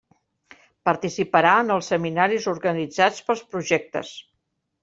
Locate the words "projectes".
3.53-4.19